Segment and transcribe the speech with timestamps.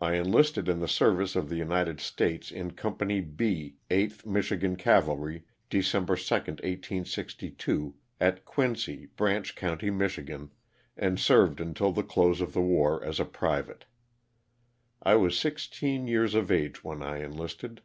[0.00, 5.44] I enlisted in the service of the United States in Company B, 8th Michigan Cavalry,
[5.70, 10.18] Dec 2, 1862, at Quincy, Branch county, Mich.,
[10.96, 13.84] and served until the close of the war as a private.
[15.02, 17.82] I was sixteen years of age when I enlisted.